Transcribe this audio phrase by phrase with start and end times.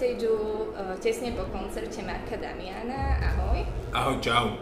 [0.00, 3.20] backstageu uh, tesne po koncerte Marka Damiana.
[3.20, 3.60] Ahoj.
[3.92, 4.56] Ahoj, čau.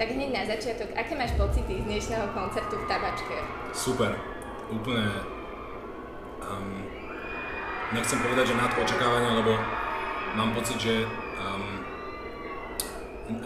[0.00, 3.36] Tak hneď na začiatok, aké máš pocity z dnešného koncertu v Tabačke?
[3.76, 4.16] Super.
[4.72, 5.04] Úplne...
[6.40, 6.88] Um,
[7.92, 9.60] nechcem povedať, že nad očakávania, lebo
[10.40, 11.04] mám pocit, že
[11.36, 11.84] um,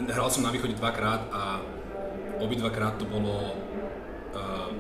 [0.07, 1.59] hral som na východe dvakrát a
[2.39, 3.59] obidvakrát to bolo
[4.39, 4.71] uh,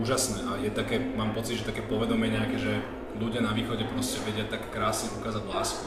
[0.00, 2.80] úžasné a je také, mám pocit, že také povedomie nejaké, že
[3.18, 5.86] ľudia na východe proste vedia tak krásne ukázať lásku.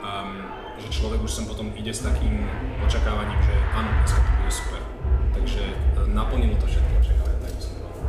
[0.00, 0.42] Um,
[0.80, 2.40] že človek už sem potom ide s takým
[2.80, 4.80] očakávaním, že áno, dneska to bude super.
[5.36, 8.00] Takže e, naplnilo to všetko očakávania, tak som povedal.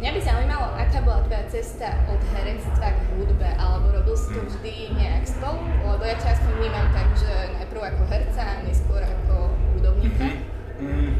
[0.00, 4.40] Mňa by zaujímalo, aká bola tvoja cesta od herectva k hudbe, alebo robil si to
[4.40, 4.48] hm.
[4.48, 5.60] vždy nejak spolu?
[5.84, 10.24] Lebo ja často vnímam tak, že najprv ako herca, neskôr ako hudobníka.
[10.24, 10.46] Mm-hmm.
[10.78, 11.12] Mm,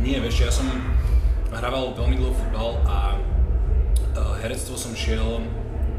[0.00, 0.66] nie, vieš, ja som
[1.52, 3.18] hrával veľmi dlho futbal a
[4.46, 5.42] herectvo som šiel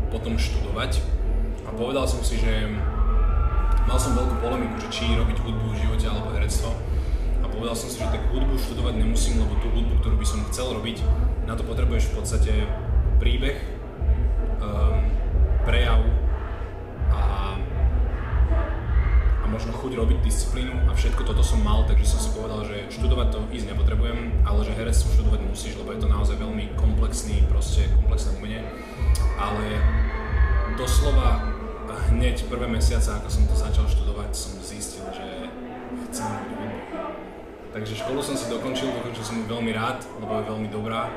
[0.07, 1.03] potom študovať
[1.67, 2.71] a povedal som si, že
[3.83, 6.71] mal som veľkú polemiku, že či robiť hudbu v živote alebo herectvo.
[7.43, 10.47] A povedal som si, že tak hudbu študovať nemusím, lebo tú hudbu, ktorú by som
[10.47, 11.03] chcel robiť,
[11.43, 12.53] na to potrebuješ v podstate
[13.19, 13.59] príbeh,
[14.63, 14.95] um,
[15.67, 15.99] prejav
[19.57, 23.27] možno chuť robiť disciplínu a všetko toto som mal, takže som si povedal, že študovať
[23.33, 27.89] to ísť nepotrebujem, ale že herectvo študovať musíš, lebo je to naozaj veľmi komplexný, proste
[27.97, 28.61] komplexné umenie.
[29.33, 29.81] Ale
[30.77, 31.41] doslova
[32.13, 35.49] hneď prvé mesiace, ako som to začal študovať, som zistil, že
[36.13, 36.85] chcem robiť.
[37.73, 41.09] Takže školu som si dokončil, dokončil som ju veľmi rád, lebo je veľmi dobrá,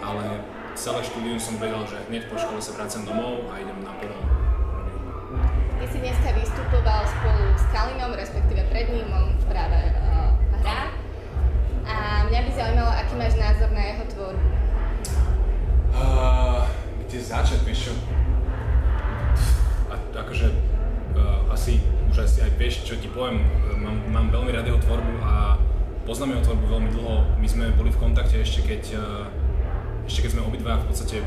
[0.00, 0.40] ale
[0.72, 4.41] celé štúdium som vedel, že hneď po škole sa vracem domov a idem na plno
[6.02, 10.90] Dneska vystupoval spolu s Kalinom, respektíve pred ním, on práve uh, hrá.
[11.86, 14.48] A mňa by zaujímalo, aký máš názor na jeho tvorbu.
[15.94, 16.66] Uh,
[17.06, 17.94] kde začať, vieš
[20.10, 20.50] akože
[21.14, 21.78] uh, asi
[22.10, 23.38] už asi aj vieš, čo ti poviem.
[23.78, 25.54] Mám, mám veľmi rád jeho tvorbu a
[26.02, 27.14] poznám jeho tvorbu veľmi dlho.
[27.38, 29.30] My sme boli v kontakte ešte keď, uh,
[30.10, 31.22] ešte keď sme obidva v podstate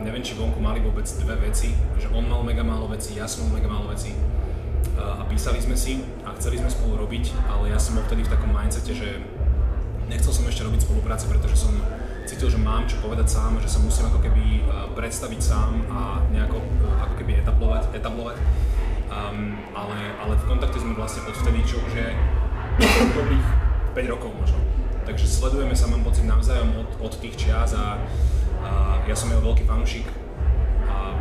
[0.00, 3.48] neviem, či vonku mali vôbec dve veci, že on mal mega málo veci, ja som
[3.48, 4.12] mal mega málo veci
[4.96, 8.32] a písali sme si a chceli sme spolu robiť, ale ja som bol vtedy v
[8.32, 9.20] takom mindsete, že
[10.08, 11.72] nechcel som ešte robiť spolupráce, pretože som
[12.24, 14.64] cítil, že mám čo povedať sám, že sa musím ako keby
[14.96, 16.64] predstaviť sám a nejako e,
[16.98, 18.36] ako keby etablovať, etablovať.
[19.06, 22.08] Um, ale, ale v kontakte sme vlastne odvtedy, čo už je
[23.14, 23.46] dobrých
[23.94, 24.58] 5 rokov možno.
[25.06, 28.02] Takže sledujeme sa, mám pocit, navzájom od, od tých čias a,
[28.66, 30.06] a ja som jeho veľký fanúšik
[30.90, 31.14] a,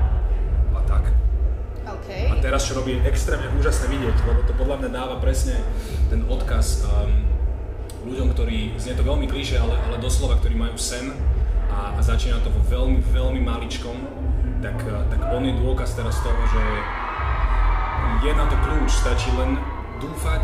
[0.73, 1.13] a tak.
[1.85, 2.33] Okay.
[2.33, 5.61] A teraz, čo robí, extrémne úžasné vidieť, lebo to podľa mňa dáva presne
[6.09, 7.13] ten odkaz um,
[8.09, 11.13] ľuďom, ktorí, znie to veľmi klíše, ale, ale doslova, ktorí majú sen
[11.69, 13.97] a, a začína to vo veľmi, veľmi maličkom,
[14.61, 16.63] tak, eh, tak on je dôkaz teraz toho, že
[18.25, 19.61] je na to kľúč, stačí len
[20.01, 20.43] dúfať,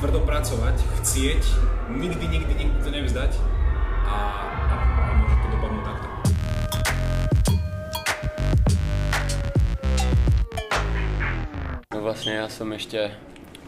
[0.00, 1.42] tvrdo pracovať, chcieť,
[1.92, 3.32] nikdy, nikdy, nikdy to nevzdať
[4.04, 4.16] a
[12.12, 13.14] vlastně já jsem ještě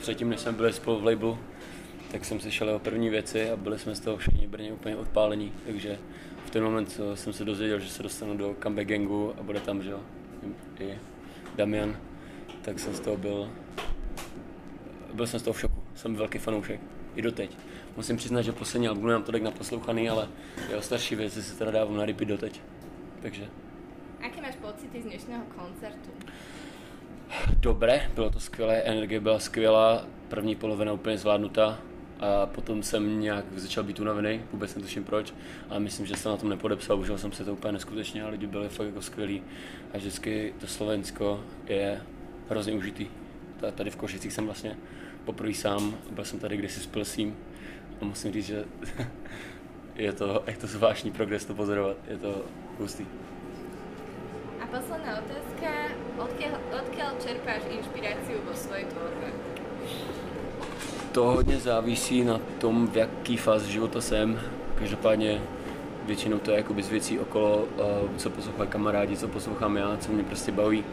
[0.00, 1.38] předtím, než jsme byli spolu v labelu,
[2.10, 4.96] tak jsem si šel jeho první věci a byli jsme z toho všichni Brně úplně
[4.96, 5.98] odpálení, takže
[6.46, 9.82] v ten moment jsem se dozvěděl, že se dostanu do comeback gangu a bude tam,
[9.82, 9.94] že
[10.80, 10.98] i
[11.56, 11.96] Damian,
[12.62, 13.50] tak jsem z toho byl,
[15.14, 16.80] byl jsem z toho v šoku, jsem velký fanoušek,
[17.16, 17.56] i doteď.
[17.96, 20.28] Musím přiznat, že poslední album nám to tak naposlouchaný, ale
[20.68, 22.60] jeho starší věci si teda dávám na repeat doteď,
[23.22, 23.48] takže.
[24.26, 26.10] Aké máš pocity z dnešného koncertu?
[27.60, 31.78] Dobré, bylo to skvělé, energie byla skvělá, první polovina úplně zvládnutá,
[32.20, 35.34] a potom jsem nějak začal být unavený, vůbec netuším proč,
[35.70, 38.46] ale myslím, že jsem na tom nepodepsal, užil jsem se to úplně neskutečně a lidi
[38.46, 39.42] byli fakt jako skvělí
[39.94, 42.02] a vždycky to Slovensko je
[42.48, 43.06] hrozně užitý.
[43.74, 44.76] Tady v Košicích jsem vlastně
[45.24, 47.36] poprvé sám, byl jsem tady kdysi s Pilsím
[48.00, 48.64] a musím říct, že
[49.96, 52.44] je to, je to zvláštní progres to pozorovat, je to
[52.78, 53.06] hustý.
[54.74, 55.70] Posledná otázka,
[56.18, 59.30] odkiaľ, odkiaľ čerpáš inšpiráciu vo svojej tvorbe?
[61.12, 64.40] To hodně závisí na tom, v jaký fázi života jsem.
[64.74, 65.42] Každopádně
[66.06, 70.12] většinou to je jakoby z věcí okolo, eh, co poslouchají kamarádi, co poslouchám já, co
[70.12, 70.84] mě prostě baví.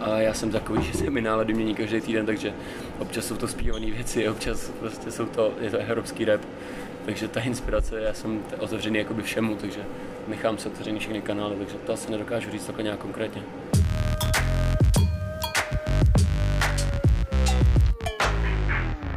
[0.00, 2.54] A já jsem takový, že se mi nálady mění každý týden, takže
[2.98, 6.40] občas jsou to zpívané věci, občas prostě jsou to, je to evropský rap.
[7.04, 9.80] Takže ta inspirace, já jsem otevřený jakoby všemu, takže
[10.28, 13.42] nechám se otevřený všechny kanály, takže to asi nedokážu říct takhle nějak konkrétně.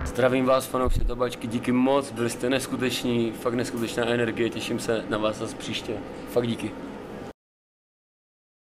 [0.06, 5.18] Zdravím vás, fanoušci Tabačky, díky moc, byli jste neskuteční, fakt neskutečná energie, těším se na
[5.18, 5.94] vás zase příště.
[6.30, 6.72] Fakt díky.